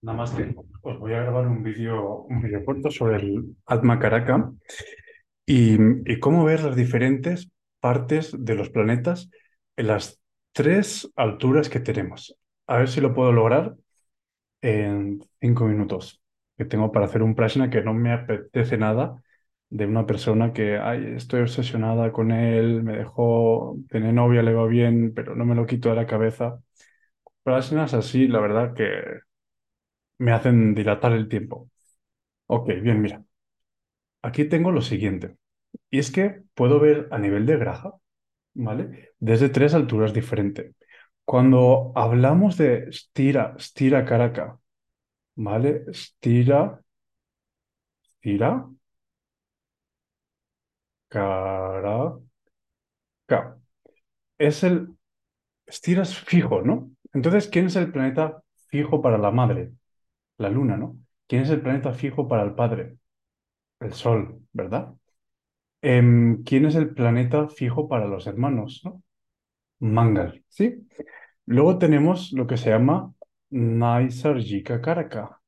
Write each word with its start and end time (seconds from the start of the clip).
Nada 0.00 0.16
más 0.18 0.30
que 0.30 0.54
os 0.82 0.98
voy 0.98 1.12
a 1.12 1.22
grabar 1.22 1.46
un 1.48 1.62
vídeo, 1.62 2.22
un 2.22 2.40
vídeo 2.40 2.64
corto 2.64 2.90
sobre 2.90 3.16
el 3.16 3.56
Atma 3.66 3.98
Caraka 3.98 4.52
y, 5.44 5.76
y 6.10 6.20
cómo 6.20 6.44
ver 6.44 6.62
las 6.62 6.76
diferentes 6.76 7.50
partes 7.80 8.34
de 8.38 8.54
los 8.54 8.70
planetas 8.70 9.30
en 9.76 9.88
las 9.88 10.20
tres 10.52 11.10
alturas 11.16 11.68
que 11.68 11.80
tenemos. 11.80 12.36
A 12.68 12.78
ver 12.78 12.88
si 12.88 13.00
lo 13.00 13.12
puedo 13.12 13.32
lograr 13.32 13.74
en 14.62 15.20
cinco 15.40 15.66
minutos 15.66 16.22
que 16.56 16.64
tengo 16.64 16.92
para 16.92 17.06
hacer 17.06 17.22
un 17.22 17.34
prashna 17.34 17.70
que 17.70 17.82
no 17.82 17.94
me 17.94 18.12
apetece 18.12 18.78
nada 18.78 19.22
de 19.70 19.86
una 19.86 20.06
persona 20.06 20.52
que, 20.52 20.78
ay, 20.78 21.14
estoy 21.16 21.42
obsesionada 21.42 22.12
con 22.12 22.30
él, 22.30 22.82
me 22.84 22.96
dejó, 22.98 23.76
tiene 23.90 24.12
novia, 24.12 24.42
le 24.42 24.54
va 24.54 24.66
bien, 24.66 25.12
pero 25.14 25.34
no 25.36 25.44
me 25.44 25.54
lo 25.54 25.66
quito 25.66 25.90
de 25.90 25.96
la 25.96 26.06
cabeza. 26.06 26.60
Prashnas 27.42 27.94
así, 27.94 28.28
la 28.28 28.40
verdad 28.40 28.74
que 28.74 29.20
me 30.18 30.32
hacen 30.32 30.74
dilatar 30.74 31.12
el 31.12 31.28
tiempo. 31.28 31.70
Ok, 32.46 32.68
bien, 32.82 33.02
mira. 33.02 33.24
Aquí 34.22 34.44
tengo 34.44 34.70
lo 34.72 34.82
siguiente. 34.82 35.36
Y 35.90 35.98
es 36.00 36.10
que 36.12 36.42
puedo 36.54 36.80
ver 36.80 37.08
a 37.12 37.18
nivel 37.18 37.46
de 37.46 37.56
graja, 37.58 37.94
¿vale? 38.54 39.12
Desde 39.20 39.48
tres 39.50 39.74
alturas 39.74 40.14
diferentes. 40.14 40.74
Cuando 41.24 41.92
hablamos 41.96 42.58
de 42.58 42.88
stira, 42.92 43.56
stira 43.58 44.04
caraca, 44.06 44.60
¿vale? 45.36 45.84
Stira, 45.94 46.82
stira, 48.20 48.50
caraca. 51.10 52.20
Es 54.38 54.62
el, 54.64 54.88
stira 55.68 56.02
es 56.04 56.18
fijo, 56.18 56.62
¿no? 56.62 56.90
Entonces, 57.14 57.48
¿quién 57.48 57.66
es 57.68 57.76
el 57.76 57.92
planeta 57.92 58.42
fijo 58.70 59.02
para 59.02 59.18
la 59.18 59.30
madre? 59.32 59.72
La 60.38 60.48
luna, 60.50 60.76
¿no? 60.76 60.98
¿Quién 61.26 61.42
es 61.42 61.50
el 61.50 61.60
planeta 61.62 61.92
fijo 61.92 62.28
para 62.28 62.42
el 62.44 62.54
padre? 62.54 62.98
El 63.80 63.92
sol, 63.94 64.42
¿verdad? 64.52 64.94
Em, 65.82 66.42
¿quién 66.44 66.66
es 66.66 66.74
el 66.76 66.94
planeta 66.94 67.48
fijo 67.48 67.88
para 67.88 68.06
los 68.06 68.26
hermanos, 68.26 68.82
¿no? 68.84 69.02
Mangal, 69.80 70.44
¿sí? 70.48 70.86
Luego 71.46 71.78
tenemos 71.78 72.32
lo 72.32 72.46
que 72.46 72.56
se 72.58 72.70
llama 72.70 73.14
Naisarjika 73.50 74.80
Karaka. 74.82 75.40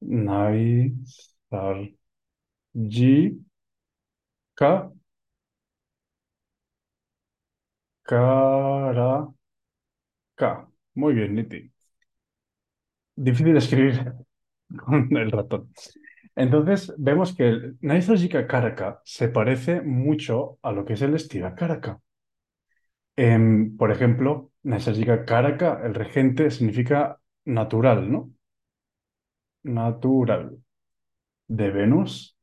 Naisarjika 0.00 1.94
Karaka. 8.02 9.38
Muy 10.94 11.14
bien, 11.14 11.34
Niti. 11.34 11.72
Difícil 13.16 13.56
escribir 13.56 14.27
con 14.76 15.16
el 15.16 15.30
ratón. 15.30 15.72
Entonces 16.36 16.94
vemos 16.98 17.34
que 17.34 17.48
el 17.48 17.78
Naisarjika 17.80 18.46
Karaka 18.46 19.00
se 19.04 19.28
parece 19.28 19.80
mucho 19.82 20.58
a 20.62 20.72
lo 20.72 20.84
que 20.84 20.92
es 20.92 21.02
el 21.02 21.14
Estira 21.14 21.54
Karaka. 21.54 22.00
Em, 23.16 23.76
por 23.76 23.90
ejemplo, 23.90 24.52
Naisarjika 24.62 25.24
Karaka, 25.24 25.80
el 25.84 25.94
regente, 25.94 26.50
significa 26.50 27.20
natural, 27.44 28.10
¿no? 28.10 28.30
Natural. 29.64 30.58
De 31.48 31.70
Venus, 31.70 32.36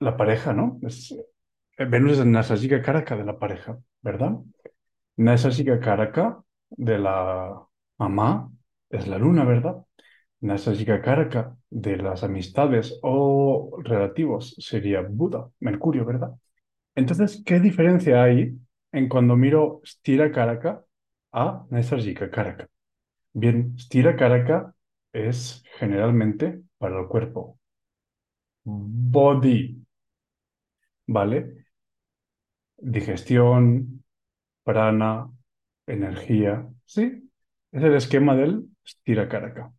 la 0.00 0.16
pareja, 0.16 0.52
¿no? 0.52 0.78
Es, 0.82 1.12
eh, 1.78 1.84
Venus 1.84 2.12
es 2.12 2.18
el 2.20 2.32
Naisarjika 2.32 2.82
Karaka 2.82 3.16
de 3.16 3.24
la 3.24 3.38
pareja, 3.38 3.78
¿verdad? 4.02 4.32
Naisarjika 5.16 5.78
Karaka 5.80 6.42
de 6.70 6.98
la 6.98 7.62
mamá 7.98 8.50
es 8.88 9.06
la 9.06 9.18
luna, 9.18 9.44
¿verdad? 9.44 9.76
Naisarjika 10.40 11.02
Karaka 11.02 11.56
de 11.68 11.96
las 11.98 12.24
amistades 12.24 12.98
o 13.02 13.78
relativos 13.82 14.54
sería 14.58 15.02
Buda, 15.02 15.50
Mercurio, 15.60 16.04
¿verdad? 16.04 16.32
Entonces, 16.94 17.42
¿qué 17.44 17.60
diferencia 17.60 18.22
hay 18.22 18.58
en 18.92 19.08
cuando 19.08 19.36
miro 19.36 19.80
Stira 19.84 20.32
Karaka 20.32 20.84
a 21.32 21.66
Naisarjika 21.70 22.30
Karaka? 22.30 22.68
Bien, 23.32 23.78
Stira 23.78 24.16
Karaka 24.16 24.74
es 25.12 25.62
generalmente 25.78 26.62
para 26.78 27.00
el 27.00 27.06
cuerpo. 27.08 27.58
Body, 28.64 29.84
¿vale? 31.06 31.66
Digestión, 32.78 34.04
prana, 34.64 35.30
energía, 35.86 36.68
¿sí? 36.84 37.30
Es 37.72 37.82
el 37.82 37.94
esquema 37.94 38.34
del 38.36 38.68
Stira 38.86 39.28
Karaka. 39.28 39.72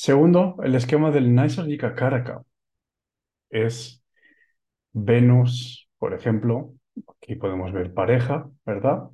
Segundo, 0.00 0.56
el 0.62 0.74
esquema 0.74 1.10
del 1.10 1.34
Naisarjika 1.34 1.94
Karaka 1.94 2.44
es 3.50 4.02
Venus, 4.92 5.88
por 5.98 6.14
ejemplo, 6.14 6.74
aquí 7.08 7.36
podemos 7.36 7.72
ver 7.72 7.94
pareja, 7.94 8.50
¿verdad? 8.66 9.10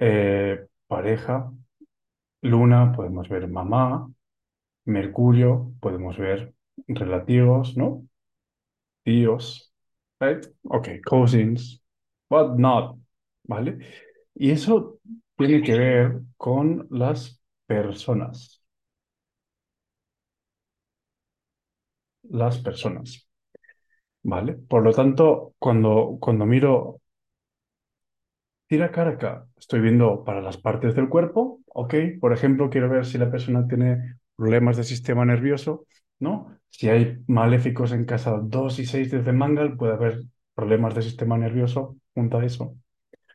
Eh, 0.00 0.66
pareja, 0.88 1.52
Luna, 2.42 2.92
podemos 2.94 3.28
ver 3.28 3.48
mamá, 3.48 4.10
Mercurio, 4.86 5.72
podemos 5.80 6.18
ver 6.18 6.54
relativos, 6.88 7.76
¿no? 7.76 8.06
Tíos, 9.04 9.72
right? 10.20 10.46
Ok, 10.64 10.88
cousins, 11.04 11.82
but 12.28 12.58
not, 12.58 12.98
¿vale? 13.44 13.78
Y 14.34 14.50
eso 14.50 14.98
tiene 15.36 15.62
que 15.62 15.78
ver 15.78 16.20
con 16.36 16.86
las 16.90 17.42
personas. 17.66 18.59
Las 22.30 22.58
personas. 22.58 23.28
¿Vale? 24.22 24.54
Por 24.54 24.82
lo 24.82 24.92
tanto, 24.92 25.54
cuando, 25.58 26.18
cuando 26.20 26.46
miro 26.46 27.00
tira 28.66 28.92
caraca, 28.92 29.48
estoy 29.58 29.80
viendo 29.80 30.22
para 30.24 30.40
las 30.40 30.56
partes 30.56 30.94
del 30.94 31.08
cuerpo, 31.08 31.60
¿ok? 31.66 31.94
Por 32.20 32.32
ejemplo, 32.32 32.70
quiero 32.70 32.88
ver 32.88 33.04
si 33.04 33.18
la 33.18 33.30
persona 33.30 33.66
tiene 33.66 34.18
problemas 34.36 34.76
de 34.76 34.84
sistema 34.84 35.24
nervioso, 35.24 35.86
¿no? 36.20 36.56
Si 36.68 36.88
hay 36.88 37.18
maléficos 37.26 37.92
en 37.92 38.04
casa 38.04 38.38
2 38.40 38.78
y 38.78 38.86
6 38.86 39.10
desde 39.10 39.32
Mangal, 39.32 39.76
puede 39.76 39.94
haber 39.94 40.22
problemas 40.54 40.94
de 40.94 41.02
sistema 41.02 41.36
nervioso 41.36 41.96
junto 42.14 42.38
a 42.38 42.44
eso. 42.44 42.76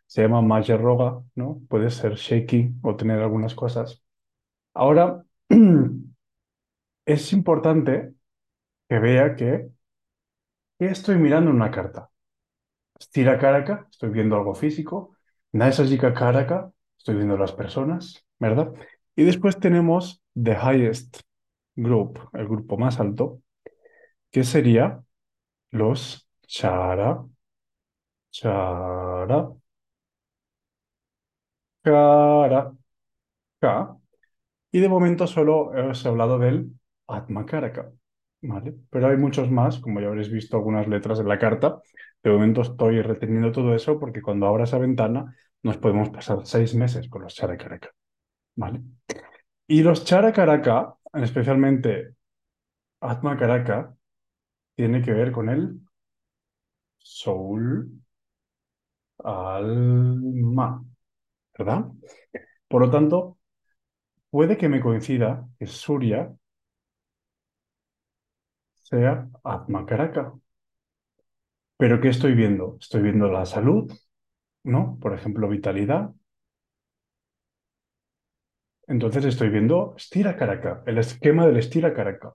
Se 0.08 0.22
llama 0.22 0.42
Maya 0.42 0.78
Roga, 0.78 1.22
¿no? 1.36 1.62
Puede 1.68 1.90
ser 1.90 2.16
shaky 2.16 2.76
o 2.82 2.96
tener 2.96 3.20
algunas 3.20 3.56
cosas. 3.56 4.04
Ahora, 4.74 5.24
es 7.06 7.34
importante 7.34 8.14
que 8.88 9.00
vea 9.00 9.36
que 9.36 9.70
¿Qué 10.78 10.88
estoy 10.88 11.16
mirando 11.18 11.52
una 11.52 11.72
carta? 11.72 12.10
Stira 13.02 13.40
Karaka, 13.40 13.88
estoy 13.90 14.10
viendo 14.10 14.36
algo 14.36 14.56
físico. 14.56 15.18
Naisajika 15.54 16.14
Karaka, 16.14 16.72
estoy 16.98 17.16
viendo 17.16 17.38
las 17.38 17.54
personas, 17.54 18.26
¿verdad? 18.40 18.74
Y 19.16 19.24
después 19.24 19.60
tenemos 19.60 20.22
The 20.36 20.54
Highest 20.54 21.22
Group, 21.76 22.20
el 22.34 22.48
grupo 22.48 22.78
más 22.78 23.00
alto, 23.00 23.42
que 24.32 24.44
sería 24.44 25.02
los 25.72 26.28
Chara, 26.48 27.26
Chara, 28.32 29.40
Karaka. 31.84 32.76
Y 34.72 34.80
de 34.82 34.90
momento 34.90 35.28
solo 35.28 35.68
os 35.90 36.06
he 36.06 36.10
hablado 36.10 36.40
del 36.40 36.72
Atma 37.08 37.46
Karaka. 37.46 37.92
¿Vale? 38.48 38.74
Pero 38.90 39.08
hay 39.08 39.18
muchos 39.18 39.50
más, 39.52 39.80
como 39.80 40.00
ya 40.00 40.08
habréis 40.08 40.32
visto 40.32 40.58
algunas 40.58 40.88
letras 40.88 41.20
en 41.20 41.28
la 41.28 41.40
carta. 41.40 41.82
De 42.24 42.32
momento 42.32 42.62
estoy 42.62 43.02
reteniendo 43.02 43.52
todo 43.52 43.76
eso 43.76 44.00
porque 44.00 44.22
cuando 44.22 44.48
abra 44.48 44.64
esa 44.64 44.78
ventana 44.78 45.36
nos 45.64 45.78
podemos 45.78 46.10
pasar 46.10 46.46
seis 46.46 46.76
meses 46.76 47.10
con 47.10 47.24
los 47.24 47.36
Charakaraka, 47.36 47.90
¿vale? 48.56 48.82
Y 49.68 49.82
los 49.82 50.06
Charakaraka, 50.06 50.96
especialmente 51.14 52.16
Atma 53.02 53.38
Karaka, 53.38 53.96
tiene 54.76 55.02
que 55.02 55.14
ver 55.14 55.32
con 55.32 55.50
el 55.50 55.80
soul, 56.98 58.02
alma, 59.24 60.84
¿verdad? 61.58 61.86
Por 62.68 62.82
lo 62.82 62.90
tanto, 62.92 63.38
puede 64.30 64.58
que 64.58 64.70
me 64.70 64.82
coincida 64.82 65.48
que 65.58 65.68
Surya 65.68 66.36
sea 68.90 69.28
Atma 69.44 69.86
Karaka. 69.86 70.34
¿Pero 71.78 72.00
qué 72.02 72.10
estoy 72.10 72.34
viendo? 72.36 72.78
Estoy 72.80 73.02
viendo 73.02 73.28
la 73.30 73.46
salud, 73.46 73.92
¿no? 74.64 74.98
Por 75.02 75.14
ejemplo, 75.14 75.50
vitalidad. 75.50 76.14
Entonces 78.88 79.26
estoy 79.26 79.50
viendo 79.50 79.96
Stira 79.98 80.38
Karaka, 80.38 80.84
el 80.86 81.00
esquema 81.00 81.48
del 81.48 81.62
Stira 81.64 81.94
Karaka. 81.94 82.34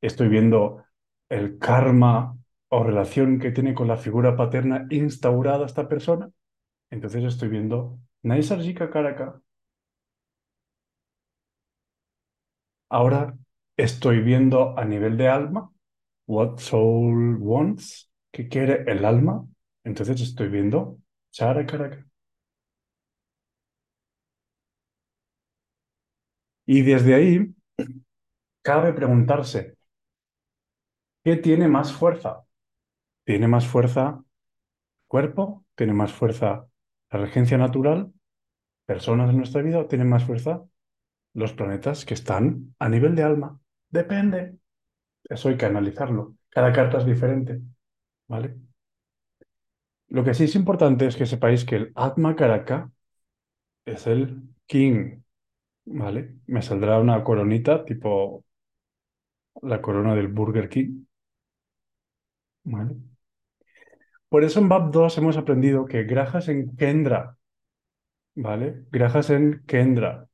Estoy 0.00 0.28
viendo 0.28 0.84
el 1.28 1.58
karma 1.58 2.38
o 2.68 2.84
relación 2.84 3.38
que 3.38 3.52
tiene 3.52 3.74
con 3.74 3.88
la 3.88 3.96
figura 3.96 4.36
paterna 4.36 4.86
instaurada 4.90 5.66
esta 5.66 5.88
persona. 5.88 6.30
Entonces 6.90 7.24
estoy 7.24 7.48
viendo 7.50 8.00
Naisarjika 8.22 8.90
Karaka. 8.90 9.40
Ahora 12.88 13.36
estoy 13.76 14.20
viendo 14.22 14.78
a 14.78 14.84
nivel 14.84 15.16
de 15.16 15.28
alma, 15.28 15.70
what 16.26 16.58
soul 16.58 17.36
wants, 17.38 18.10
qué 18.32 18.48
quiere 18.48 18.84
el 18.90 19.04
alma. 19.04 19.46
Entonces 19.84 20.20
estoy 20.20 20.48
viendo 20.48 20.98
Charakaraka. 21.32 22.06
Y 26.66 26.82
desde 26.82 27.14
ahí 27.14 27.54
cabe 28.62 28.92
preguntarse, 28.92 29.76
¿qué 31.24 31.36
tiene 31.36 31.68
más 31.68 31.92
fuerza? 31.92 32.44
¿Tiene 33.24 33.48
más 33.48 33.66
fuerza 33.66 34.24
cuerpo? 35.08 35.64
¿Tiene 35.76 35.94
más 35.94 36.12
fuerza 36.12 36.68
la 37.10 37.20
regencia 37.20 37.58
natural? 37.58 38.12
¿Personas 38.86 39.30
en 39.30 39.38
nuestra 39.38 39.62
vida? 39.62 39.80
¿O 39.80 39.86
tienen 39.86 40.08
más 40.10 40.24
fuerza 40.24 40.64
los 41.34 41.52
planetas 41.54 42.04
que 42.06 42.14
están 42.14 42.74
a 42.78 42.88
nivel 42.90 43.16
de 43.16 43.24
alma? 43.24 43.60
Depende. 43.90 44.56
Eso 45.24 45.48
hay 45.48 45.56
que 45.58 45.66
analizarlo. 45.66 46.36
Cada 46.50 46.72
carta 46.72 46.98
es 46.98 47.06
diferente. 47.06 47.60
¿Vale? 48.28 48.56
Lo 50.08 50.24
que 50.24 50.34
sí 50.34 50.44
es 50.44 50.54
importante 50.56 51.06
es 51.06 51.16
que 51.16 51.26
sepáis 51.26 51.64
que 51.64 51.76
el 51.76 51.92
Atma 51.94 52.34
Karaka 52.36 52.90
es 53.86 54.06
el 54.06 54.42
King. 54.66 55.22
¿Vale? 55.86 56.36
Me 56.46 56.62
saldrá 56.62 57.00
una 57.00 57.24
coronita 57.24 57.84
tipo 57.84 58.44
la 59.62 59.82
corona 59.82 60.14
del 60.14 60.28
Burger 60.28 60.68
King. 60.70 61.04
¿Vale? 62.64 62.96
Por 64.28 64.44
eso 64.44 64.60
en 64.60 64.68
BAP 64.68 64.92
2 64.92 65.18
hemos 65.18 65.36
aprendido 65.36 65.84
que 65.86 66.04
grajas 66.04 66.48
en 66.48 66.76
Kendra, 66.76 67.36
¿vale? 68.36 68.84
Grajas 68.90 69.30
en 69.30 69.64
Kendra. 69.66 70.28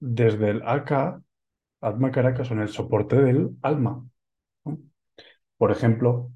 Desde 0.00 0.50
el 0.50 0.62
AK, 0.64 1.22
Atma 1.80 2.10
Karaka 2.10 2.44
son 2.44 2.60
el 2.60 2.68
soporte 2.68 3.16
del 3.16 3.56
alma. 3.62 4.04
Por 5.56 5.72
ejemplo, 5.72 6.30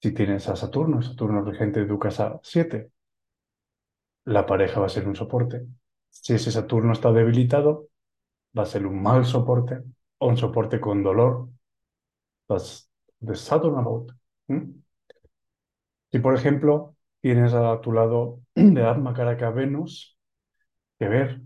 si 0.00 0.12
tienes 0.12 0.48
a 0.48 0.56
Saturno, 0.56 1.02
Saturno 1.02 1.42
regente 1.42 1.80
de 1.80 1.86
tu 1.86 1.98
casa 1.98 2.40
7, 2.42 2.90
la 4.24 4.46
pareja 4.46 4.80
va 4.80 4.86
a 4.86 4.88
ser 4.90 5.06
un 5.06 5.16
soporte. 5.16 5.66
Si 6.10 6.34
ese 6.34 6.50
Saturno 6.50 6.92
está 6.92 7.12
debilitado, 7.12 7.88
va 8.56 8.62
a 8.62 8.66
ser 8.66 8.86
un 8.86 9.02
mal 9.02 9.24
soporte 9.24 9.82
o 10.18 10.28
un 10.28 10.36
soporte 10.36 10.80
con 10.80 11.02
dolor. 11.02 11.48
That's 12.48 12.90
the 13.20 13.34
Saturn 13.34 13.78
about. 13.78 14.12
Si, 16.10 16.18
por 16.20 16.34
ejemplo, 16.34 16.96
tienes 17.20 17.54
a 17.54 17.80
tu 17.80 17.92
lado 17.92 18.40
de 18.54 18.82
Atma 18.82 19.14
Karaka 19.14 19.50
Venus, 19.50 20.18
que 20.98 21.08
ver 21.08 21.42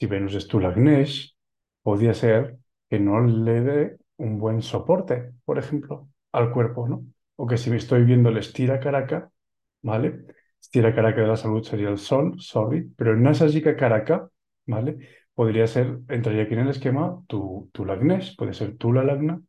si 0.00 0.06
Venus 0.06 0.34
es 0.34 0.48
tu 0.48 0.60
Lagnesh, 0.60 1.36
podría 1.82 2.14
ser 2.14 2.58
que 2.88 2.98
no 2.98 3.20
le 3.20 3.60
dé 3.60 3.98
un 4.16 4.38
buen 4.38 4.62
soporte, 4.62 5.32
por 5.44 5.58
ejemplo, 5.58 6.08
al 6.32 6.52
cuerpo, 6.52 6.88
¿no? 6.88 7.04
O 7.36 7.46
que 7.46 7.58
si 7.58 7.70
me 7.70 7.76
estoy 7.76 8.04
viendo 8.04 8.30
el 8.30 8.38
estira 8.38 8.80
Karaka, 8.80 9.30
¿vale? 9.82 10.24
Estira 10.60 10.94
Karaka 10.94 11.20
de 11.22 11.26
la 11.28 11.36
salud 11.36 11.62
sería 11.62 11.90
el 11.90 11.98
sol, 11.98 12.34
sorry, 12.38 12.90
pero 12.96 13.12
en 13.14 13.22
Nasajika 13.22 13.76
Karaka, 13.76 14.30
¿vale? 14.66 14.98
Podría 15.34 15.66
ser, 15.66 16.00
entraría 16.08 16.44
aquí 16.44 16.54
en 16.54 16.60
el 16.60 16.68
esquema, 16.70 17.22
tu, 17.28 17.70
tu 17.72 17.84
puede 18.36 18.54
ser 18.54 18.76
tu 18.78 18.92
la 18.92 19.04
Lagna, 19.04 19.42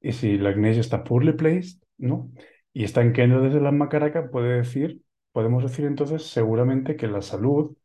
y 0.00 0.12
si 0.12 0.38
Lagnesh 0.38 0.78
está 0.78 1.04
poorly 1.04 1.32
placed, 1.34 1.80
¿no? 1.98 2.30
Y 2.72 2.84
está 2.84 3.02
en 3.02 3.12
desde 3.12 3.60
la 3.60 3.88
Karaka, 3.88 4.30
puede 4.30 4.56
decir, 4.58 5.02
podemos 5.32 5.62
decir 5.62 5.84
entonces 5.84 6.24
seguramente 6.24 6.96
que 6.96 7.06
la 7.06 7.22
salud 7.22 7.76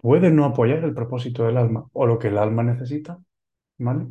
puede 0.00 0.30
no 0.30 0.44
apoyar 0.44 0.84
el 0.84 0.94
propósito 0.94 1.44
del 1.44 1.56
alma 1.56 1.88
o 1.92 2.06
lo 2.06 2.18
que 2.18 2.28
el 2.28 2.38
alma 2.38 2.62
necesita, 2.62 3.18
¿vale? 3.78 4.06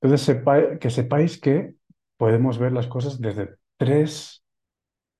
Entonces, 0.00 0.42
que 0.80 0.90
sepáis 0.90 1.40
que 1.40 1.74
podemos 2.16 2.58
ver 2.58 2.72
las 2.72 2.86
cosas 2.86 3.20
desde 3.20 3.56
tres 3.76 4.44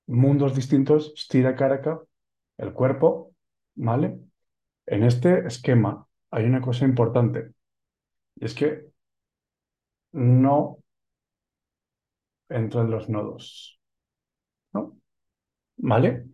mundos 0.07 0.55
distintos, 0.55 1.13
Stira 1.17 1.55
Karaka, 1.55 1.99
el 2.57 2.73
cuerpo, 2.73 3.33
¿vale? 3.75 4.19
En 4.85 5.03
este 5.03 5.45
esquema 5.47 6.07
hay 6.31 6.45
una 6.45 6.61
cosa 6.61 6.85
importante, 6.85 7.51
y 8.35 8.45
es 8.45 8.53
que 8.53 8.85
no 10.11 10.77
entran 12.49 12.91
los 12.91 13.09
nodos, 13.09 13.79
¿no? 14.73 14.97
¿Vale? 15.77 16.25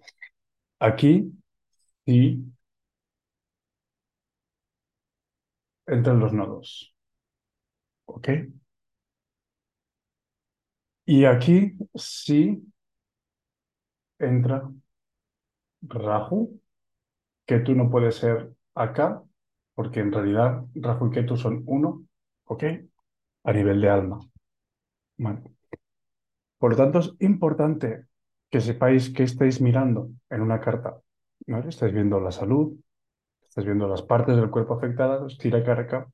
Aquí 0.79 1.31
sí 2.05 2.50
entran 5.91 6.19
los 6.19 6.33
nodos. 6.33 6.95
¿Ok? 8.05 8.29
Y 11.05 11.25
aquí 11.25 11.77
sí 11.95 12.63
entra 14.19 14.71
Rahu, 15.81 16.59
que 17.45 17.59
tú 17.59 17.75
no 17.75 17.89
puede 17.91 18.11
ser 18.11 18.53
acá, 18.75 19.23
porque 19.75 20.01
en 20.01 20.11
realidad 20.11 20.65
Rahu 20.75 21.07
y 21.07 21.11
Ketu 21.11 21.38
son 21.38 21.63
uno, 21.67 22.05
¿ok? 22.45 22.63
A 23.44 23.53
nivel 23.53 23.81
de 23.81 23.89
alma. 23.89 24.19
Por 26.59 26.71
lo 26.71 26.77
tanto, 26.77 26.99
es 26.99 27.11
importante 27.19 28.05
que 28.49 28.61
sepáis 28.61 29.09
qué 29.09 29.23
estáis 29.23 29.59
mirando 29.61 30.09
en 30.29 30.41
una 30.41 30.59
carta. 30.59 30.97
¿vale? 31.47 31.69
Estáis 31.69 31.94
viendo 31.94 32.19
la 32.19 32.31
salud, 32.31 32.77
estáis 33.51 33.65
viendo 33.65 33.86
las 33.86 34.01
partes 34.01 34.38
del 34.38 34.50
cuerpo 34.50 34.75
afectadas, 34.75 35.38
tira 35.38 35.62
carga, 35.62 36.07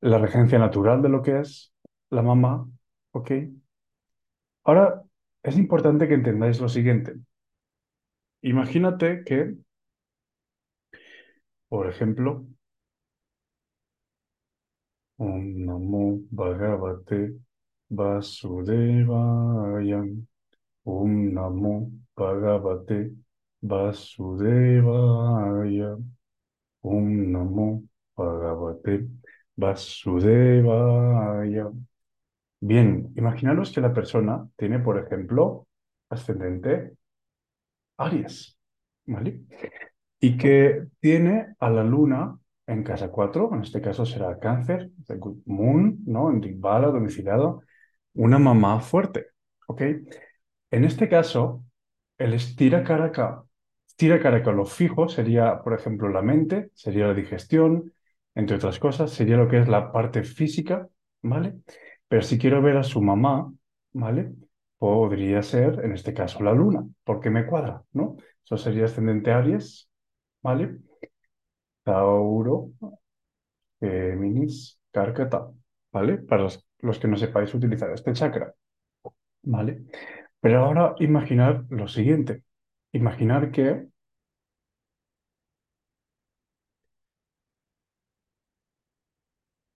la 0.00 0.16
regencia 0.16 0.58
natural 0.58 1.02
de 1.02 1.10
lo 1.10 1.20
que 1.20 1.40
es 1.40 1.74
la 2.08 2.22
mamá, 2.22 2.66
¿ok? 3.12 3.30
Ahora, 4.64 5.02
es 5.42 5.58
importante 5.58 6.08
que 6.08 6.14
entendáis 6.14 6.58
lo 6.58 6.70
siguiente. 6.70 7.16
Imagínate 8.40 9.24
que, 9.24 9.56
por 11.68 11.86
ejemplo, 11.86 12.46
Namo 15.18 16.20
Bhagavate. 16.30 17.36
Om 20.84 21.32
Namo. 21.34 21.90
Om 26.86 27.32
Namo 27.32 27.82
Bhagavate 28.16 29.08
Vasudevaya. 29.56 31.70
Bien, 32.60 33.12
imaginaros 33.16 33.72
que 33.72 33.80
la 33.80 33.92
persona 33.92 34.48
tiene, 34.56 34.78
por 34.78 34.98
ejemplo, 34.98 35.66
ascendente 36.08 36.92
Aries, 37.98 38.58
¿vale? 39.06 39.40
Y 40.20 40.36
que 40.36 40.86
tiene 41.00 41.54
a 41.58 41.70
la 41.70 41.82
luna 41.82 42.38
en 42.66 42.82
casa 42.82 43.10
4, 43.10 43.50
en 43.54 43.62
este 43.62 43.80
caso 43.80 44.06
será 44.06 44.38
cáncer, 44.38 44.90
the 45.06 45.16
good 45.16 45.38
moon, 45.46 45.98
¿no? 46.06 46.30
En 46.30 46.40
Digbala, 46.40 46.88
domiciliado, 46.88 47.62
una 48.14 48.38
mamá 48.38 48.80
fuerte, 48.80 49.26
¿ok? 49.66 49.82
En 50.70 50.84
este 50.84 51.08
caso, 51.08 51.64
el 52.18 52.34
estira 52.34 52.84
caraca, 52.84 53.44
estira 53.96 54.20
caraca 54.20 54.52
lo 54.52 54.66
fijo 54.66 55.08
sería, 55.08 55.62
por 55.62 55.72
ejemplo, 55.74 56.08
la 56.10 56.20
mente, 56.22 56.70
sería 56.74 57.06
la 57.08 57.14
digestión, 57.14 57.92
entre 58.34 58.56
otras 58.56 58.78
cosas, 58.78 59.10
sería 59.12 59.36
lo 59.38 59.48
que 59.48 59.58
es 59.58 59.68
la 59.68 59.90
parte 59.92 60.22
física, 60.22 60.86
¿vale? 61.22 61.54
Pero 62.08 62.20
si 62.22 62.38
quiero 62.38 62.60
ver 62.62 62.76
a 62.76 62.82
su 62.82 63.00
mamá, 63.02 63.50
¿vale? 63.92 64.32
Podría 64.78 65.42
ser, 65.42 65.80
en 65.84 65.92
este 65.92 66.12
caso, 66.12 66.42
la 66.42 66.52
luna, 66.52 66.84
porque 67.04 67.30
me 67.30 67.46
cuadra, 67.46 67.82
¿no? 67.92 68.16
Eso 68.44 68.58
sería 68.58 68.84
ascendente 68.84 69.32
Aries, 69.32 69.88
¿vale? 70.42 70.76
Tauro, 71.84 72.56
Géminis, 73.80 74.78
Carcata, 74.92 75.50
¿vale? 75.92 76.18
Para 76.18 76.42
los, 76.44 76.66
los 76.80 76.98
que 76.98 77.08
no 77.08 77.16
sepáis 77.16 77.54
utilizar 77.54 77.90
este 77.92 78.12
chakra, 78.12 78.54
¿vale? 79.44 79.84
Pero 80.40 80.64
ahora 80.66 80.96
imaginar 81.00 81.66
lo 81.70 81.88
siguiente. 81.88 82.44
Imaginar 82.98 83.50
que 83.52 83.68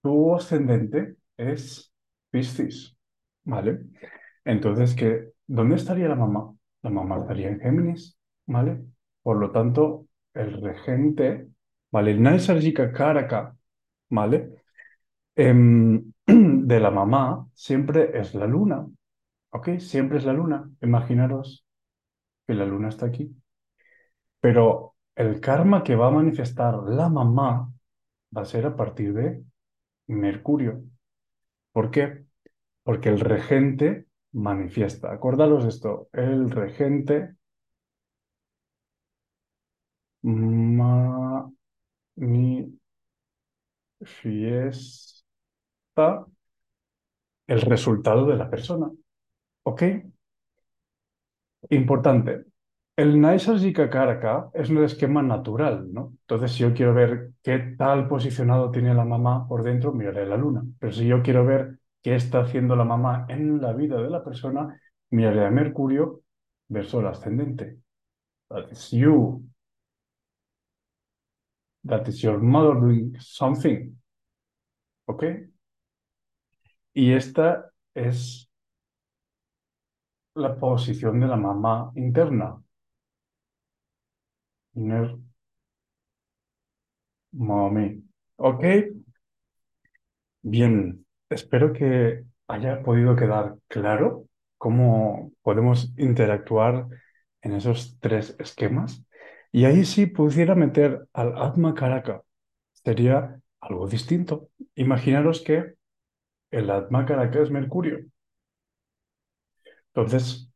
tu 0.03 0.35
ascendente 0.35 1.17
es 1.37 1.93
Piscis, 2.31 2.97
¿vale? 3.45 3.81
Entonces, 4.45 4.95
que, 4.95 5.33
¿dónde 5.47 5.77
estaría 5.77 6.09
la 6.09 6.15
mamá? 6.15 6.55
La 6.83 6.91
mamá 6.91 7.19
estaría 7.21 7.49
en 7.49 7.61
Géminis, 7.61 8.17
¿vale? 8.47 8.83
Por 9.23 9.39
lo 9.39 9.51
tanto, 9.51 10.07
el 10.35 10.61
regente, 10.63 11.49
¿vale? 11.91 12.13
El 12.13 12.23
Naisarjika 12.23 12.93
Karaka, 12.93 13.57
¿vale? 14.11 14.63
Em, 15.37 16.13
de 16.27 16.81
la 16.81 16.91
mamá 16.91 17.49
siempre 17.55 18.19
es 18.19 18.35
la 18.35 18.47
luna, 18.47 18.87
¿ok? 19.53 19.79
Siempre 19.81 20.19
es 20.19 20.25
la 20.25 20.33
luna. 20.35 20.71
Imaginaros 20.83 21.67
que 22.51 22.57
la 22.57 22.67
luna 22.67 22.89
está 22.89 23.07
aquí. 23.07 23.33
Pero 24.41 24.97
el 25.15 25.41
karma 25.41 25.85
que 25.85 25.95
va 25.95 26.09
a 26.09 26.11
manifestar 26.11 26.75
la 26.83 27.09
mamá 27.09 27.73
va 28.37 28.43
a 28.43 28.45
ser 28.45 28.67
a 28.67 28.75
partir 28.75 29.13
de 29.15 29.45
Mercurio. 30.09 30.83
¿Por 31.73 31.93
qué? 31.93 32.25
Porque 32.83 33.09
el 33.09 33.21
regente 33.21 34.07
manifiesta. 34.33 35.13
Acordaros 35.13 35.65
esto, 35.65 36.09
el 36.13 36.51
regente 36.51 37.37
manifiesta 40.23 41.51
el 47.47 47.61
resultado 47.61 48.27
de 48.27 48.37
la 48.37 48.51
persona. 48.51 48.91
¿Ok? 49.65 49.83
Importante. 51.71 52.45
El 52.97 53.21
Naisarjika 53.21 53.89
Karaka 53.89 54.51
es 54.53 54.69
un 54.71 54.85
esquema 54.85 55.23
natural, 55.23 55.93
¿no? 55.93 56.13
Entonces, 56.23 56.53
si 56.53 56.59
yo 56.59 56.75
quiero 56.75 56.93
ver 56.93 57.31
qué 57.43 57.59
tal 57.79 58.09
posicionado 58.09 58.71
tiene 58.71 58.93
la 58.93 59.05
mamá 59.05 59.47
por 59.49 59.63
dentro, 59.63 59.93
miraré 59.93 60.27
la 60.27 60.37
luna. 60.37 60.63
Pero 60.79 60.93
si 60.93 61.07
yo 61.07 61.23
quiero 61.23 61.47
ver 61.47 61.79
qué 62.03 62.17
está 62.17 62.41
haciendo 62.41 62.77
la 62.77 62.85
mamá 62.85 63.27
en 63.29 63.61
la 63.61 63.73
vida 63.73 64.03
de 64.03 64.11
la 64.11 64.23
persona, 64.23 64.79
miraré 65.11 65.47
a 65.47 65.51
Mercurio 65.51 66.23
verso 66.69 67.01
el 67.01 67.07
ascendente. 67.07 67.79
That 68.49 68.71
is 68.71 68.91
you. 68.91 69.45
That 71.85 72.07
is 72.09 72.21
your 72.21 72.39
mother 72.39 72.75
doing 72.75 73.17
something. 73.19 73.97
¿Ok? 75.07 75.25
Y 76.93 77.13
esta 77.13 77.71
es 77.95 78.50
la 80.35 80.57
posición 80.59 81.21
de 81.21 81.29
la 81.29 81.37
mamá 81.37 81.93
interna. 81.95 82.61
Inner 84.75 85.17
mommy. 87.33 88.03
¿Ok? 88.37 88.65
Bien, 90.43 91.07
espero 91.29 91.73
que 91.73 92.25
haya 92.49 92.83
podido 92.83 93.17
quedar 93.17 93.57
claro 93.69 94.27
cómo 94.59 95.33
podemos 95.43 95.93
interactuar 95.97 96.87
en 97.43 97.53
esos 97.55 97.99
tres 98.01 98.37
esquemas. 98.39 99.05
Y 99.53 99.65
ahí 99.65 99.85
sí 99.85 100.07
pudiera 100.07 100.55
meter 100.55 101.07
al 101.13 101.37
Atma 101.39 101.75
Karaka. 101.75 102.23
Sería 102.73 103.41
algo 103.61 103.89
distinto. 103.89 104.49
Imaginaros 104.75 105.43
que 105.43 105.75
el 106.51 106.71
Atma 106.71 107.07
Karaka 107.07 107.41
es 107.43 107.51
Mercurio. 107.51 108.07
Entonces, 109.95 110.51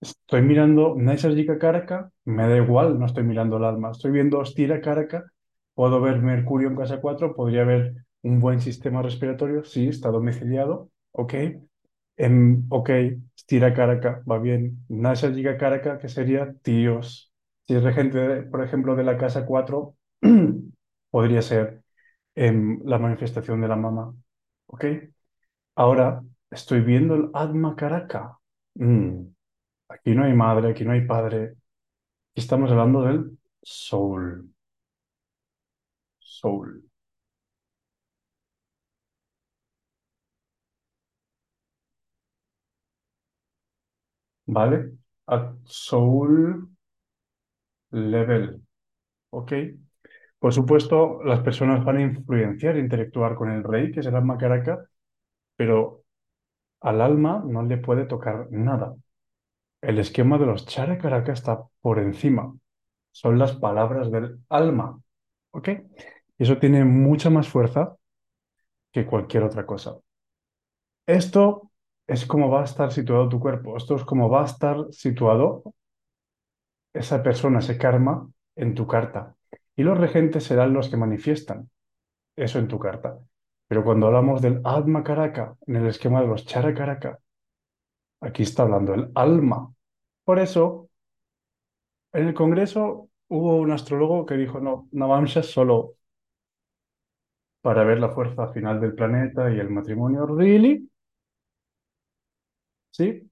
estoy 0.00 0.42
mirando 0.42 0.94
Naisarjika 0.96 1.58
Karaka, 1.58 2.10
me 2.24 2.48
da 2.48 2.56
igual, 2.58 2.98
no 2.98 3.06
estoy 3.06 3.24
mirando 3.24 3.56
el 3.58 3.64
alma. 3.64 3.90
Estoy 3.92 4.12
viendo 4.12 4.44
Stira 4.44 4.80
Karaka, 4.80 5.24
puedo 5.74 6.00
ver 6.00 6.18
Mercurio 6.20 6.68
en 6.68 6.76
casa 6.76 7.00
4, 7.00 7.34
podría 7.36 7.62
haber 7.62 7.94
un 8.22 8.40
buen 8.40 8.60
sistema 8.60 9.02
respiratorio, 9.02 9.64
sí, 9.64 9.88
está 9.88 10.10
domiciliado, 10.10 10.90
ok. 11.12 11.34
En, 12.16 12.66
ok, 12.70 12.90
Stira 13.38 13.74
Karaka, 13.74 14.22
va 14.30 14.38
bien. 14.38 14.84
Naisarjika 14.88 15.56
Karaka, 15.58 15.98
que 15.98 16.08
sería 16.08 16.52
tíos. 16.62 17.32
Si 17.66 17.74
es 17.74 17.82
regente, 17.82 18.42
por 18.44 18.62
ejemplo, 18.62 18.94
de 18.96 19.04
la 19.04 19.16
casa 19.18 19.46
4, 19.46 19.96
podría 21.10 21.42
ser 21.42 21.82
em, 22.34 22.80
la 22.84 22.98
manifestación 22.98 23.60
de 23.60 23.68
la 23.68 23.76
mamá, 23.76 24.14
ok. 24.66 24.84
Ahora 25.74 26.22
estoy 26.50 26.80
viendo 26.80 27.14
el 27.14 27.30
Atma 27.34 27.76
Karaka. 27.76 28.38
Mm, 28.74 29.32
Aquí 29.88 30.14
no 30.14 30.24
hay 30.24 30.34
madre, 30.34 30.70
aquí 30.72 30.84
no 30.84 30.92
hay 30.92 31.06
padre. 31.06 31.56
Estamos 32.34 32.70
hablando 32.70 33.02
del 33.02 33.38
soul. 33.62 34.50
Soul. 36.36 36.82
¿Vale? 44.46 44.92
At 45.26 45.56
soul 45.66 46.68
level. 47.90 48.62
¿Ok? 49.30 49.52
Por 50.38 50.54
supuesto, 50.54 51.22
las 51.24 51.40
personas 51.40 51.84
van 51.84 51.98
a 51.98 52.02
influenciar, 52.02 52.76
intelectuar 52.78 53.34
con 53.36 53.50
el 53.50 53.64
rey, 53.64 53.92
que 53.92 54.00
alma 54.16 54.38
caraca, 54.38 54.86
pero 55.56 56.01
al 56.82 57.00
alma 57.00 57.42
no 57.46 57.62
le 57.62 57.78
puede 57.78 58.04
tocar 58.06 58.48
nada. 58.50 58.94
El 59.80 59.98
esquema 59.98 60.38
de 60.38 60.46
los 60.46 60.66
chara 60.66 60.98
caraca 60.98 61.32
está 61.32 61.64
por 61.80 61.98
encima. 61.98 62.54
Son 63.12 63.38
las 63.38 63.52
palabras 63.56 64.10
del 64.10 64.40
alma. 64.48 65.00
¿Ok? 65.52 65.68
Y 66.38 66.42
eso 66.42 66.58
tiene 66.58 66.84
mucha 66.84 67.30
más 67.30 67.48
fuerza 67.48 67.96
que 68.92 69.06
cualquier 69.06 69.44
otra 69.44 69.66
cosa. 69.66 69.96
Esto 71.06 71.70
es 72.06 72.26
como 72.26 72.50
va 72.50 72.62
a 72.62 72.64
estar 72.64 72.92
situado 72.92 73.28
tu 73.28 73.40
cuerpo. 73.40 73.76
Esto 73.76 73.96
es 73.96 74.04
como 74.04 74.28
va 74.28 74.42
a 74.42 74.46
estar 74.46 74.76
situado 74.90 75.62
esa 76.92 77.22
persona, 77.22 77.60
ese 77.60 77.78
karma, 77.78 78.28
en 78.56 78.74
tu 78.74 78.86
carta. 78.86 79.34
Y 79.76 79.82
los 79.82 79.98
regentes 79.98 80.44
serán 80.44 80.72
los 80.74 80.88
que 80.88 80.96
manifiestan 80.96 81.70
eso 82.36 82.58
en 82.58 82.68
tu 82.68 82.78
carta. 82.78 83.18
Pero 83.72 83.84
cuando 83.84 84.06
hablamos 84.08 84.42
del 84.42 84.60
Atma 84.64 85.02
Karaka, 85.02 85.56
en 85.66 85.76
el 85.76 85.86
esquema 85.86 86.20
de 86.20 86.26
los 86.26 86.44
Chara 86.44 86.74
Karaka, 86.74 87.18
aquí 88.20 88.42
está 88.42 88.64
hablando 88.64 88.92
el 88.92 89.10
alma. 89.14 89.72
Por 90.24 90.38
eso, 90.38 90.90
en 92.12 92.28
el 92.28 92.34
Congreso 92.34 93.08
hubo 93.28 93.56
un 93.56 93.70
astrólogo 93.70 94.26
que 94.26 94.34
dijo, 94.36 94.60
no, 94.60 94.88
Navamsha 94.92 95.40
es 95.40 95.50
solo 95.50 95.96
para 97.62 97.82
ver 97.84 97.98
la 97.98 98.10
fuerza 98.10 98.48
final 98.52 98.78
del 98.80 98.94
planeta 98.94 99.50
y 99.50 99.58
el 99.58 99.70
matrimonio. 99.70 100.26
¿Really? 100.26 100.90
¿Sí? 102.90 103.30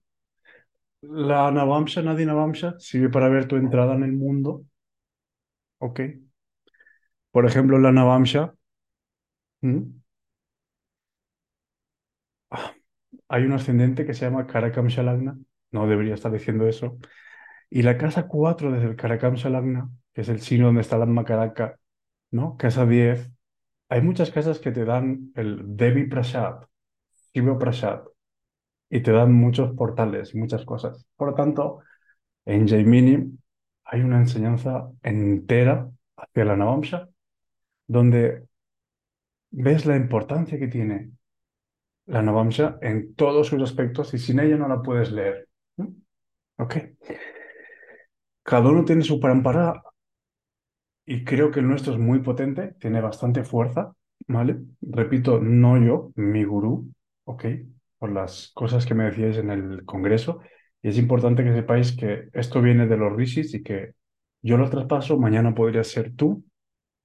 La 1.30 1.50
Navamsha, 1.50 2.00
Nadi 2.00 2.24
Navamsha, 2.24 2.74
sirve 2.78 3.10
para 3.10 3.28
ver 3.28 3.46
tu 3.46 3.56
entrada 3.56 3.94
en 3.94 4.02
el 4.04 4.12
mundo. 4.12 4.64
¿Ok? 5.78 6.00
Por 7.32 7.44
ejemplo, 7.46 7.78
la 7.78 7.90
Navamsha. 7.90 8.54
Hay 13.30 13.44
un 13.44 13.52
ascendente 13.52 14.04
que 14.04 14.12
se 14.12 14.26
llama 14.26 14.46
Karakam 14.46 14.88
Shalagna. 14.88 15.38
No 15.70 15.86
debería 15.86 16.14
estar 16.14 16.32
diciendo 16.32 16.66
eso. 16.66 16.98
Y 17.70 17.82
la 17.82 17.96
casa 17.96 18.26
4 18.26 18.72
desde 18.72 18.88
el 18.88 18.96
Karakam 18.96 19.36
Shalagna, 19.36 19.88
que 20.12 20.22
es 20.22 20.28
el 20.28 20.40
signo 20.40 20.66
donde 20.66 20.80
está 20.80 20.98
la 20.98 21.06
Makaraka, 21.06 21.78
¿no? 22.32 22.56
Casa 22.56 22.86
10. 22.86 23.30
Hay 23.88 24.02
muchas 24.02 24.32
casas 24.32 24.58
que 24.58 24.72
te 24.72 24.84
dan 24.84 25.30
el 25.36 25.76
Devi 25.76 26.08
Prasad, 26.08 26.64
Shiva 27.32 27.56
Prasad, 27.56 28.02
y 28.90 29.00
te 29.00 29.12
dan 29.12 29.32
muchos 29.32 29.76
portales, 29.76 30.34
muchas 30.34 30.64
cosas. 30.64 31.06
Por 31.16 31.28
lo 31.28 31.34
tanto, 31.34 31.82
en 32.44 32.66
Jaimini 32.66 33.38
hay 33.84 34.00
una 34.00 34.18
enseñanza 34.18 34.90
entera 35.04 35.88
hacia 36.16 36.44
la 36.44 36.56
Navamsha, 36.56 37.08
donde 37.86 38.46
ves 39.50 39.86
la 39.86 39.96
importancia 39.96 40.58
que 40.58 40.66
tiene 40.66 41.12
la 42.10 42.22
Navamsha 42.22 42.76
en 42.82 43.14
todos 43.14 43.46
sus 43.46 43.62
aspectos 43.62 44.12
y 44.14 44.18
sin 44.18 44.40
ella 44.40 44.56
no 44.56 44.68
la 44.68 44.82
puedes 44.82 45.12
leer. 45.12 45.48
¿Ok? 46.58 46.76
Cada 48.42 48.68
uno 48.68 48.84
tiene 48.84 49.02
su 49.02 49.20
parampara 49.20 49.80
y 51.06 51.24
creo 51.24 51.50
que 51.50 51.60
el 51.60 51.68
nuestro 51.68 51.92
es 51.92 51.98
muy 51.98 52.18
potente, 52.18 52.74
tiene 52.80 53.00
bastante 53.00 53.44
fuerza, 53.44 53.92
¿vale? 54.26 54.58
Repito, 54.80 55.40
no 55.40 55.78
yo, 55.78 56.12
mi 56.16 56.44
gurú, 56.44 56.90
¿ok? 57.24 57.44
Por 57.98 58.10
las 58.10 58.50
cosas 58.54 58.86
que 58.86 58.94
me 58.94 59.04
decíais 59.04 59.36
en 59.36 59.50
el 59.50 59.84
congreso. 59.84 60.40
Y 60.82 60.88
es 60.88 60.98
importante 60.98 61.44
que 61.44 61.52
sepáis 61.52 61.96
que 61.96 62.28
esto 62.32 62.60
viene 62.60 62.86
de 62.86 62.96
los 62.96 63.14
rishis 63.14 63.54
y 63.54 63.62
que 63.62 63.92
yo 64.42 64.56
lo 64.56 64.68
traspaso, 64.68 65.16
mañana 65.16 65.54
podría 65.54 65.84
ser 65.84 66.14
tú, 66.16 66.44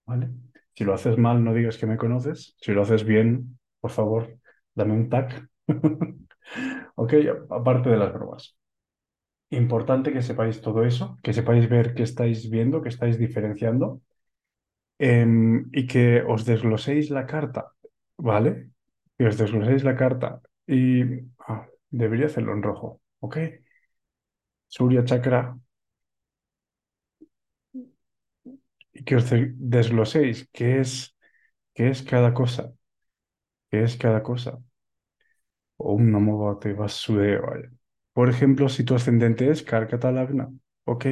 ¿vale? 0.06 0.30
Si 0.74 0.84
lo 0.84 0.94
haces 0.94 1.18
mal, 1.18 1.44
no 1.44 1.54
digas 1.54 1.78
que 1.78 1.86
me 1.86 1.98
conoces. 1.98 2.56
Si 2.60 2.72
lo 2.72 2.82
haces 2.82 3.04
bien, 3.06 3.60
por 3.80 3.92
favor, 3.92 4.38
dame 4.76 4.94
un 4.94 5.10
tag. 5.10 5.50
ok, 6.96 7.14
aparte 7.50 7.90
de 7.90 7.98
las 7.98 8.14
bromas. 8.14 8.58
Importante 9.52 10.14
que 10.14 10.22
sepáis 10.22 10.62
todo 10.62 10.84
eso, 10.86 11.20
que 11.24 11.34
sepáis 11.34 11.70
ver 11.70 11.94
qué 11.96 12.04
estáis 12.04 12.50
viendo, 12.50 12.82
que 12.84 12.90
estáis 12.90 13.18
diferenciando 13.20 14.02
em, 15.00 15.70
y 15.74 15.88
que 15.88 16.24
os 16.24 16.46
desgloséis 16.46 17.10
la 17.10 17.26
carta, 17.28 17.72
¿vale? 18.18 18.70
Que 19.18 19.28
os 19.28 19.38
desgloséis 19.38 19.84
la 19.84 19.96
carta 19.96 20.42
y 20.68 21.04
ah, 21.48 21.68
debería 21.90 22.28
hacerlo 22.28 22.54
en 22.54 22.64
rojo, 22.64 23.02
¿ok? 23.20 23.38
Surya 24.68 25.04
Chakra. 25.04 25.58
Y 28.94 29.04
que 29.04 29.16
os 29.18 29.26
desgloséis 29.74 30.50
qué 30.54 30.80
es, 30.80 31.16
qué 31.76 31.90
es 31.90 32.04
cada 32.04 32.34
cosa, 32.34 32.74
es 33.72 33.98
cada 33.98 34.24
cosa. 34.24 34.60
Por 38.14 38.30
ejemplo, 38.30 38.70
si 38.70 38.84
tu 38.84 38.96
ascendente 38.96 39.50
es 39.50 39.62
Karkata 39.64 40.12
Lagna, 40.12 40.50
¿ok? 40.86 41.06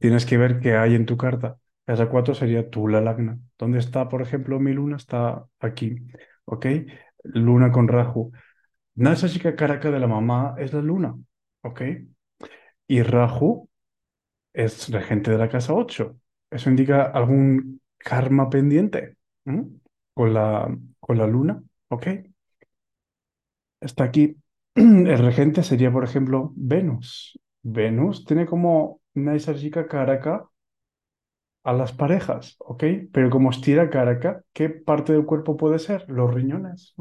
tienes 0.00 0.26
que 0.26 0.38
ver 0.38 0.60
qué 0.60 0.76
hay 0.76 0.94
en 0.94 1.06
tu 1.06 1.16
carta. 1.16 1.58
Casa 1.86 2.08
4 2.08 2.34
sería 2.34 2.70
tu 2.70 2.88
la 2.88 3.00
lagna. 3.00 3.38
¿Dónde 3.58 3.78
está, 3.78 4.08
por 4.08 4.22
ejemplo, 4.22 4.60
mi 4.60 4.72
luna? 4.72 4.96
Está 4.96 5.46
aquí. 5.60 5.96
¿Ok? 6.46 6.66
Luna 7.24 7.72
con 7.72 7.88
Raju. 7.88 8.32
Nasa 8.96 9.28
chica 9.28 9.56
caraca 9.56 9.90
de 9.90 10.00
la 10.00 10.06
mamá 10.08 10.56
es 10.58 10.72
la 10.72 10.82
luna. 10.82 11.16
¿Ok? 11.62 11.82
Y 12.88 13.02
Raju 13.02 13.68
es 14.52 14.88
regente 14.90 15.30
de 15.30 15.38
la 15.38 15.48
casa 15.48 15.74
8. 15.74 16.16
Eso 16.50 16.70
indica 16.70 17.04
algún 17.04 17.80
karma 17.98 18.50
pendiente. 18.50 19.16
Con 20.16 20.32
la, 20.34 20.66
con 20.98 21.18
la 21.18 21.26
luna. 21.26 21.62
¿Ok? 21.88 22.06
Está 23.80 24.04
aquí. 24.04 24.36
El 24.74 25.18
regente 25.18 25.62
sería, 25.62 25.92
por 25.92 26.04
ejemplo, 26.04 26.52
Venus. 26.56 27.38
Venus 27.62 28.24
tiene 28.24 28.46
como 28.46 29.00
Naisarjika 29.14 29.86
Karaka 29.86 30.48
a 31.64 31.72
las 31.72 31.92
parejas, 31.92 32.56
¿ok? 32.60 32.84
Pero 33.12 33.28
como 33.28 33.50
estira 33.50 33.90
Karaka, 33.90 34.42
¿qué 34.52 34.70
parte 34.70 35.12
del 35.12 35.26
cuerpo 35.26 35.56
puede 35.56 35.78
ser? 35.78 36.08
Los 36.08 36.32
riñones. 36.32 36.94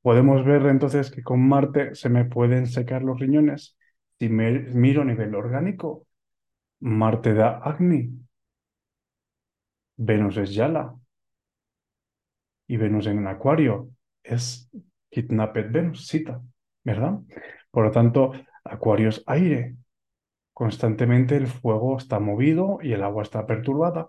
Podemos 0.00 0.44
ver 0.44 0.64
entonces 0.66 1.10
que 1.10 1.22
con 1.22 1.46
Marte 1.46 1.94
se 1.94 2.08
me 2.08 2.24
pueden 2.24 2.66
secar 2.66 3.02
los 3.02 3.18
riñones. 3.18 3.76
Si 4.18 4.28
miro 4.28 5.02
a 5.02 5.04
nivel 5.04 5.34
orgánico, 5.34 6.06
Marte 6.80 7.34
da 7.34 7.58
Agni, 7.58 8.12
Venus 9.96 10.36
es 10.36 10.54
Yala 10.54 10.94
y 12.66 12.76
Venus 12.76 13.06
en 13.06 13.26
Acuario 13.26 13.90
es 14.22 14.70
Kidnapped 15.10 15.70
Venus, 15.70 16.06
cita, 16.06 16.42
¿verdad? 16.82 17.20
Por 17.70 17.84
lo 17.84 17.90
tanto, 17.90 18.32
Acuario 18.64 19.08
es 19.08 19.22
aire. 19.26 19.76
Constantemente 20.52 21.36
el 21.36 21.46
fuego 21.46 21.98
está 21.98 22.20
movido 22.20 22.78
y 22.82 22.92
el 22.92 23.02
agua 23.02 23.22
está 23.22 23.46
perturbada. 23.46 24.08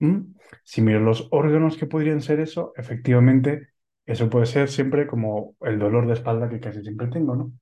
¿Mm? 0.00 0.34
Si 0.62 0.82
miro 0.82 1.00
los 1.00 1.28
órganos 1.30 1.76
que 1.76 1.86
podrían 1.86 2.20
ser 2.20 2.40
eso, 2.40 2.72
efectivamente, 2.76 3.68
eso 4.06 4.30
puede 4.30 4.46
ser 4.46 4.68
siempre 4.68 5.06
como 5.06 5.56
el 5.60 5.78
dolor 5.78 6.06
de 6.06 6.14
espalda 6.14 6.48
que 6.48 6.60
casi 6.60 6.82
siempre 6.82 7.08
tengo, 7.08 7.36
¿no? 7.36 7.52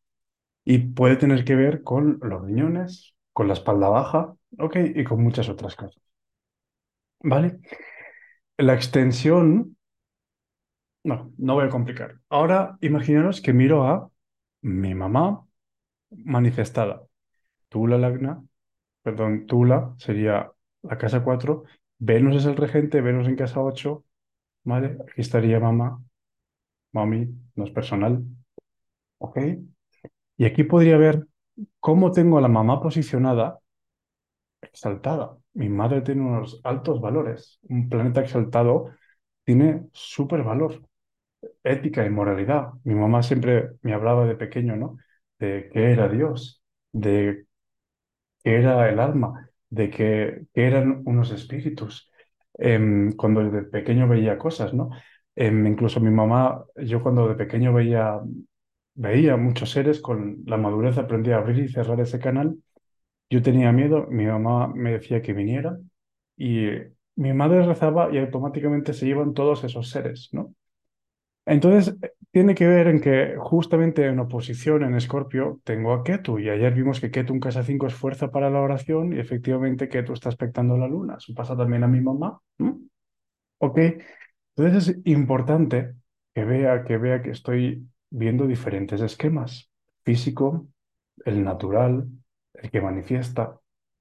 Y 0.65 0.79
puede 0.79 1.17
tener 1.17 1.45
que 1.45 1.55
ver 1.55 1.83
con 1.83 2.19
los 2.23 2.45
riñones, 2.45 3.15
con 3.33 3.49
la 3.49 3.55
espalda 3.55 3.89
baja, 3.89 4.35
¿ok? 4.59 4.77
Y 4.95 5.05
con 5.05 5.23
muchas 5.23 5.49
otras 5.49 5.77
cosas. 5.77 6.03
¿Vale? 7.21 7.59
La 8.59 8.75
extensión, 8.75 9.77
no, 11.07 11.33
no 11.39 11.55
voy 11.55 11.67
a 11.67 11.71
complicar. 11.71 12.19
Ahora 12.29 12.77
imaginaros 12.81 13.41
que 13.41 13.53
miro 13.53 13.85
a 13.85 14.11
mi 14.63 14.95
mamá 14.95 15.47
manifestada. 16.11 17.03
Tula 17.69 17.99
Lagna, 17.99 18.43
perdón, 19.03 19.47
Tula 19.47 19.95
sería 19.99 20.53
la 20.83 20.99
casa 20.99 21.23
4, 21.25 21.65
Venus 21.99 22.37
es 22.37 22.47
el 22.47 22.57
regente, 22.57 23.01
Venus 23.01 23.29
en 23.29 23.37
casa 23.37 23.61
8, 23.61 24.05
¿vale? 24.65 24.99
Aquí 25.03 25.21
estaría 25.21 25.61
mamá, 25.61 26.03
mami, 26.93 27.29
no 27.57 27.65
es 27.65 27.71
personal, 27.71 28.25
¿ok? 29.19 29.39
Y 30.39 30.45
aquí 30.45 30.65
podría 30.65 30.97
ver 30.99 31.27
cómo 31.81 32.13
tengo 32.13 32.39
a 32.39 32.41
la 32.41 32.49
mamá 32.49 32.81
posicionada 32.81 33.61
exaltada. 34.61 35.37
Mi 35.55 35.69
madre 35.69 36.03
tiene 36.03 36.23
unos 36.23 36.61
altos 36.65 37.01
valores. 37.01 37.59
Un 37.69 37.89
planeta 37.89 38.21
exaltado 38.21 38.91
tiene 39.45 39.89
súper 39.93 40.43
valor, 40.43 40.83
ética 41.65 42.05
y 42.07 42.11
moralidad. 42.11 42.71
Mi 42.85 42.95
mamá 42.95 43.23
siempre 43.23 43.71
me 43.83 43.95
hablaba 43.95 44.27
de 44.27 44.37
pequeño, 44.37 44.77
¿no? 44.77 44.99
De 45.39 45.71
qué 45.73 45.93
era 45.93 46.09
Dios, 46.09 46.63
de 46.93 47.47
qué 48.45 48.57
era 48.57 48.89
el 48.89 49.01
alma, 49.01 49.51
de 49.71 49.91
qué, 49.91 50.47
qué 50.55 50.67
eran 50.67 51.03
unos 51.07 51.31
espíritus. 51.33 52.11
Em, 52.59 53.13
cuando 53.17 53.49
de 53.51 53.63
pequeño 53.65 54.09
veía 54.09 54.39
cosas, 54.39 54.75
¿no? 54.75 54.91
Em, 55.35 55.67
incluso 55.67 56.01
mi 56.01 56.11
mamá, 56.11 56.65
yo 56.77 57.03
cuando 57.03 57.29
de 57.29 57.35
pequeño 57.35 57.73
veía, 57.75 58.21
veía 58.95 59.37
muchos 59.37 59.71
seres, 59.71 60.01
con 60.01 60.43
la 60.47 60.57
madurez 60.57 60.99
aprendí 60.99 61.31
a 61.33 61.39
abrir 61.39 61.59
y 61.65 61.69
cerrar 61.69 62.01
ese 62.01 62.19
canal 62.19 62.57
yo 63.31 63.43
tenía 63.43 63.73
miedo, 63.73 64.07
mi 64.09 64.27
mamá 64.27 64.69
me 64.69 64.93
decía 64.93 65.23
que 65.23 65.33
viniera 65.33 65.79
y 66.37 66.69
mi 67.17 67.33
madre 67.33 67.67
rezaba 67.67 68.13
y 68.15 68.19
automáticamente 68.19 68.93
se 68.95 69.07
iban 69.09 69.35
todos 69.35 69.65
esos 69.65 69.91
seres, 69.91 70.29
¿no? 70.33 70.55
Entonces, 71.47 71.97
eh, 72.03 72.13
tiene 72.31 72.55
que 72.55 72.67
ver 72.67 72.89
en 72.89 73.01
que 73.01 73.37
justamente 73.39 74.05
en 74.07 74.19
oposición 74.19 74.83
en 74.85 74.95
Escorpio 74.95 75.61
tengo 75.65 75.95
a 75.95 76.05
Ketu 76.05 76.39
y 76.39 76.51
ayer 76.51 76.75
vimos 76.75 77.01
que 77.01 77.11
Ketu 77.11 77.33
en 77.33 77.41
casa 77.41 77.63
5 77.63 77.87
es 77.87 77.95
fuerza 77.95 78.31
para 78.31 78.51
la 78.51 78.61
oración 78.61 79.15
y 79.15 79.19
efectivamente 79.21 79.89
Ketu 79.89 80.13
está 80.13 80.29
expectando 80.29 80.77
la 80.77 80.89
luna. 80.89 81.17
Eso 81.19 81.33
pasa 81.35 81.57
también 81.57 81.85
a 81.85 81.89
mi 81.89 82.01
mamá. 82.01 82.39
¿Ok? 83.59 83.79
Entonces 84.55 84.89
es 84.89 85.07
importante 85.07 85.95
que 86.35 86.45
vea, 86.45 86.85
que 86.85 86.99
vea 86.99 87.23
que 87.23 87.31
estoy 87.31 87.89
viendo 88.11 88.47
diferentes 88.47 89.01
esquemas. 89.01 89.71
Físico, 90.05 90.69
el 91.25 91.43
natural, 91.43 92.07
el 92.55 92.71
que 92.71 92.81
manifiesta, 92.81 93.59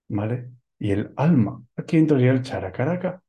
¿vale? 0.09 0.51
Y 0.77 0.91
el 0.91 1.13
alma. 1.15 1.63
Aquí 1.75 1.97
entraría 1.97 2.31
el 2.31 2.41
charakaraka, 2.41 3.23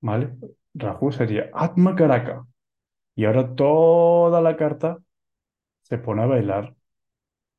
¿vale? 0.00 0.34
Rahu 0.74 1.12
sería 1.12 1.50
Atma 1.52 1.94
Karaka. 1.96 2.46
Y 3.16 3.24
ahora 3.24 3.54
toda 3.56 4.40
la 4.40 4.56
carta 4.56 4.98
se 5.82 5.98
pone 5.98 6.22
a 6.22 6.26
bailar 6.26 6.76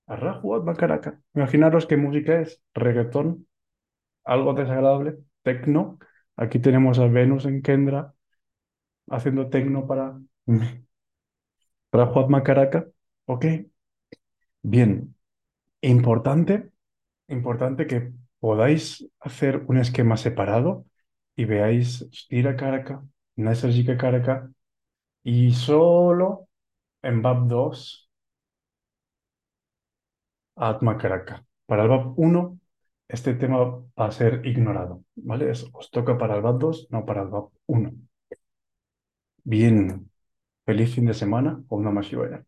a 0.07 0.15
Rahu 0.15 0.55
Atma 0.55 0.75
Karaka. 0.75 1.21
Imaginaros 1.35 1.85
qué 1.87 1.97
música 1.97 2.39
es. 2.41 2.61
Reggaetón, 2.73 3.47
algo 4.23 4.53
desagradable, 4.53 5.17
tecno. 5.43 5.99
Aquí 6.37 6.59
tenemos 6.59 6.99
a 6.99 7.07
Venus 7.07 7.45
en 7.45 7.61
Kendra 7.61 8.13
haciendo 9.09 9.49
tecno 9.49 9.87
para 9.87 10.19
Rahu 11.91 12.19
Atma 12.19 12.43
Karaka. 12.43 12.87
Ok. 13.25 13.45
Bien. 14.61 15.15
Importante 15.81 16.71
importante 17.27 17.87
que 17.87 18.11
podáis 18.39 19.07
hacer 19.19 19.63
un 19.67 19.77
esquema 19.77 20.17
separado 20.17 20.85
y 21.35 21.45
veáis 21.45 22.07
Stira 22.11 22.55
Karaka, 22.55 23.03
Nasajika 23.35 23.97
Karaka 23.97 24.51
y 25.27 25.51
solo 25.51 26.47
en 27.01 27.21
BAP 27.21 27.47
2 27.47 28.09
Atma 30.55 30.97
Karaka. 30.97 31.43
Para 31.65 31.83
el 31.83 31.89
BAP 31.89 32.17
1 32.17 32.59
este 33.09 33.33
tema 33.35 33.57
va 33.59 34.05
a 34.07 34.11
ser 34.11 34.45
ignorado, 34.45 35.03
¿vale? 35.15 35.51
os 35.51 35.91
toca 35.91 36.17
para 36.17 36.35
el 36.35 36.41
BAP 36.41 36.57
2, 36.59 36.87
no 36.91 37.05
para 37.05 37.23
el 37.23 37.27
BAP 37.29 37.51
1. 37.67 37.91
Bien, 39.43 40.09
feliz 40.65 40.93
fin 40.95 41.05
de 41.05 41.13
semana, 41.13 41.63
Om 41.69 41.83
Namah 41.83 42.01
Shivaya. 42.03 42.45